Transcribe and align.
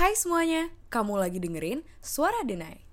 Hai 0.00 0.16
semuanya, 0.16 0.72
kamu 0.88 1.20
lagi 1.20 1.36
dengerin 1.44 1.84
Suara 2.00 2.40
Denai. 2.40 2.89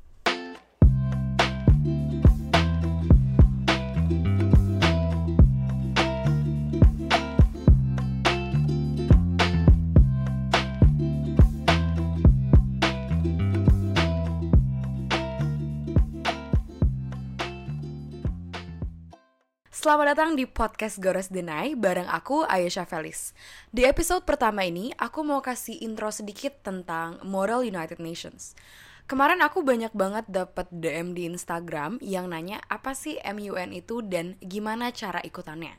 Selamat 19.77 20.17
datang 20.17 20.33
di 20.33 20.49
podcast 20.49 20.97
Gores 20.97 21.29
Denai 21.29 21.77
bareng 21.77 22.09
aku 22.09 22.41
Ayesha 22.49 22.81
Felis. 22.81 23.37
Di 23.69 23.85
episode 23.85 24.25
pertama 24.25 24.65
ini 24.65 24.89
aku 24.97 25.21
mau 25.21 25.37
kasih 25.37 25.77
intro 25.85 26.09
sedikit 26.09 26.49
tentang 26.65 27.21
Moral 27.21 27.61
United 27.61 28.01
Nations. 28.01 28.57
Kemarin 29.05 29.37
aku 29.45 29.61
banyak 29.61 29.93
banget 29.93 30.25
dapat 30.33 30.65
DM 30.73 31.13
di 31.13 31.29
Instagram 31.29 32.01
yang 32.01 32.25
nanya 32.25 32.57
apa 32.73 32.97
sih 32.97 33.21
MUN 33.21 33.69
itu 33.69 34.01
dan 34.01 34.33
gimana 34.41 34.89
cara 34.89 35.21
ikutannya. 35.21 35.77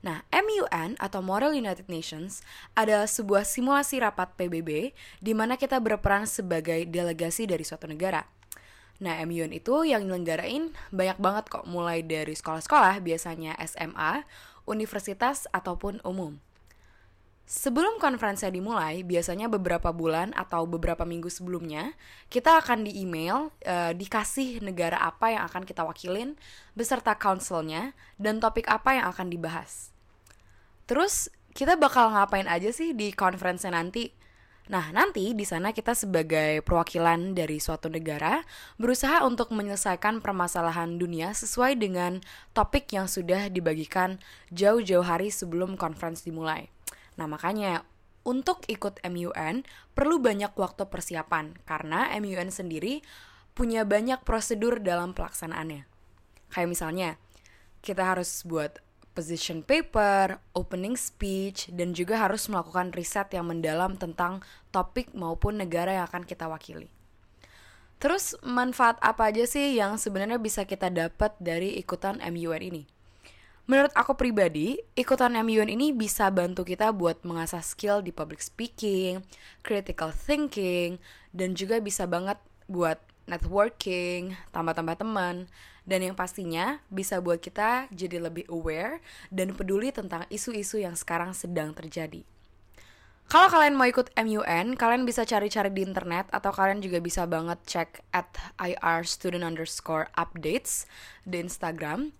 Nah, 0.00 0.24
MUN 0.32 0.96
atau 0.96 1.20
Moral 1.20 1.52
United 1.52 1.92
Nations 1.92 2.40
adalah 2.72 3.04
sebuah 3.04 3.44
simulasi 3.44 4.00
rapat 4.00 4.32
PBB 4.40 4.96
di 5.20 5.36
mana 5.36 5.60
kita 5.60 5.76
berperan 5.76 6.24
sebagai 6.24 6.88
delegasi 6.88 7.44
dari 7.44 7.68
suatu 7.68 7.84
negara. 7.84 8.24
Nah, 8.96 9.20
MUN 9.24 9.52
itu 9.52 9.84
yang 9.84 10.08
nyelenggarain 10.08 10.72
banyak 10.88 11.18
banget 11.20 11.44
kok, 11.52 11.68
mulai 11.68 12.00
dari 12.00 12.32
sekolah-sekolah, 12.32 13.04
biasanya 13.04 13.52
SMA, 13.60 14.24
universitas, 14.64 15.44
ataupun 15.52 16.00
umum. 16.00 16.40
Sebelum 17.46 18.02
konferensi 18.02 18.42
dimulai, 18.50 19.06
biasanya 19.06 19.46
beberapa 19.46 19.94
bulan 19.94 20.34
atau 20.34 20.66
beberapa 20.66 21.06
minggu 21.06 21.30
sebelumnya, 21.30 21.94
kita 22.26 22.58
akan 22.58 22.82
di 22.82 22.98
email, 22.98 23.54
e, 23.62 23.94
dikasih 23.94 24.66
negara 24.66 24.98
apa 24.98 25.30
yang 25.30 25.46
akan 25.46 25.62
kita 25.62 25.86
wakilin, 25.86 26.34
beserta 26.74 27.14
counselnya, 27.14 27.94
dan 28.18 28.42
topik 28.42 28.66
apa 28.66 28.98
yang 28.98 29.06
akan 29.06 29.30
dibahas. 29.30 29.94
Terus, 30.90 31.30
kita 31.54 31.78
bakal 31.78 32.18
ngapain 32.18 32.50
aja 32.50 32.74
sih 32.74 32.98
di 32.98 33.14
konferensi 33.14 33.70
nanti? 33.70 34.10
Nah, 34.66 34.90
nanti 34.90 35.30
di 35.30 35.46
sana 35.46 35.70
kita 35.70 35.94
sebagai 35.94 36.58
perwakilan 36.66 37.38
dari 37.38 37.62
suatu 37.62 37.86
negara 37.86 38.42
berusaha 38.82 39.22
untuk 39.22 39.54
menyelesaikan 39.54 40.18
permasalahan 40.18 40.98
dunia 40.98 41.30
sesuai 41.30 41.78
dengan 41.78 42.18
topik 42.50 42.90
yang 42.90 43.06
sudah 43.06 43.46
dibagikan 43.46 44.18
jauh-jauh 44.50 45.06
hari 45.06 45.30
sebelum 45.30 45.78
konferensi 45.78 46.26
dimulai. 46.26 46.66
Nah, 47.14 47.30
makanya 47.30 47.86
untuk 48.26 48.66
ikut 48.66 48.98
MUN 49.06 49.62
perlu 49.94 50.18
banyak 50.18 50.50
waktu 50.58 50.90
persiapan 50.90 51.54
karena 51.62 52.10
MUN 52.18 52.50
sendiri 52.50 53.06
punya 53.54 53.86
banyak 53.86 54.26
prosedur 54.26 54.82
dalam 54.82 55.14
pelaksanaannya. 55.14 55.86
Kayak 56.50 56.68
misalnya, 56.68 57.10
kita 57.86 58.02
harus 58.02 58.42
buat 58.42 58.82
position 59.16 59.64
paper, 59.64 60.36
opening 60.52 60.92
speech, 61.00 61.72
dan 61.72 61.96
juga 61.96 62.20
harus 62.20 62.44
melakukan 62.52 62.92
riset 62.92 63.32
yang 63.32 63.48
mendalam 63.48 63.96
tentang 63.96 64.44
topik 64.68 65.16
maupun 65.16 65.56
negara 65.56 65.96
yang 65.96 66.04
akan 66.04 66.28
kita 66.28 66.44
wakili. 66.44 66.92
Terus 67.96 68.36
manfaat 68.44 69.00
apa 69.00 69.32
aja 69.32 69.48
sih 69.48 69.80
yang 69.80 69.96
sebenarnya 69.96 70.36
bisa 70.36 70.68
kita 70.68 70.92
dapat 70.92 71.32
dari 71.40 71.80
ikutan 71.80 72.20
MUN 72.20 72.60
ini? 72.60 72.84
Menurut 73.66 73.90
aku 73.96 74.14
pribadi, 74.14 74.78
ikutan 74.94 75.34
MUN 75.40 75.66
ini 75.66 75.90
bisa 75.90 76.28
bantu 76.30 76.62
kita 76.62 76.92
buat 76.92 77.24
mengasah 77.24 77.64
skill 77.64 77.98
di 78.04 78.12
public 78.12 78.38
speaking, 78.38 79.24
critical 79.64 80.12
thinking, 80.12 81.02
dan 81.32 81.56
juga 81.56 81.80
bisa 81.82 82.06
banget 82.06 82.38
buat 82.70 83.00
networking, 83.26 84.34
tambah-tambah 84.50 84.98
teman, 84.98 85.50
dan 85.86 86.02
yang 86.02 86.18
pastinya 86.18 86.82
bisa 86.90 87.22
buat 87.22 87.38
kita 87.38 87.86
jadi 87.94 88.18
lebih 88.18 88.50
aware 88.50 88.98
dan 89.30 89.54
peduli 89.54 89.94
tentang 89.94 90.26
isu-isu 90.30 90.82
yang 90.82 90.98
sekarang 90.98 91.30
sedang 91.30 91.70
terjadi. 91.70 92.26
Kalau 93.26 93.50
kalian 93.50 93.74
mau 93.74 93.90
ikut 93.90 94.14
MUN, 94.14 94.78
kalian 94.78 95.02
bisa 95.02 95.26
cari-cari 95.26 95.66
di 95.74 95.82
internet 95.82 96.30
atau 96.30 96.54
kalian 96.54 96.78
juga 96.78 97.02
bisa 97.02 97.26
banget 97.26 97.58
cek 97.66 97.90
at 98.14 98.30
IR 98.62 99.02
student 99.02 99.42
underscore 99.42 100.06
updates 100.14 100.86
di 101.26 101.42
Instagram. 101.42 102.14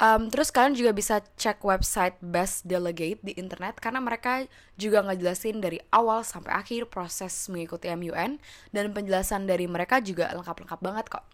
Um, 0.00 0.32
terus 0.32 0.48
kalian 0.48 0.72
juga 0.72 0.96
bisa 0.96 1.20
cek 1.36 1.60
website 1.60 2.16
Best 2.24 2.64
Delegate 2.64 3.20
di 3.20 3.36
internet 3.36 3.76
karena 3.84 4.00
mereka 4.00 4.48
juga 4.80 5.04
ngejelasin 5.04 5.60
dari 5.60 5.76
awal 5.92 6.24
sampai 6.24 6.56
akhir 6.56 6.88
proses 6.88 7.36
mengikuti 7.52 7.92
MUN 7.92 8.40
dan 8.72 8.84
penjelasan 8.96 9.44
dari 9.44 9.68
mereka 9.68 10.00
juga 10.00 10.32
lengkap-lengkap 10.32 10.80
banget 10.80 11.06
kok. 11.12 11.24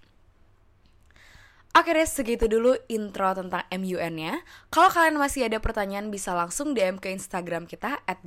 Oke 1.78 1.92
deh, 1.94 2.08
segitu 2.08 2.50
dulu 2.50 2.74
intro 2.90 3.36
tentang 3.36 3.62
MUN-nya. 3.70 4.42
Kalau 4.72 4.90
kalian 4.90 5.20
masih 5.20 5.46
ada 5.46 5.62
pertanyaan 5.62 6.10
bisa 6.10 6.34
langsung 6.34 6.74
DM 6.74 6.98
ke 6.98 7.12
Instagram 7.12 7.68
kita 7.70 8.00
at. 8.02 8.18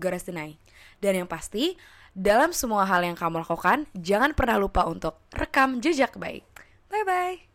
Dan 1.02 1.14
yang 1.18 1.28
pasti, 1.28 1.74
dalam 2.14 2.54
semua 2.54 2.86
hal 2.86 3.02
yang 3.02 3.18
kamu 3.18 3.42
lakukan, 3.42 3.90
jangan 3.98 4.38
pernah 4.38 4.62
lupa 4.62 4.86
untuk 4.86 5.18
rekam 5.34 5.82
jejak 5.82 6.14
baik. 6.16 6.46
Bye-bye! 6.94 7.49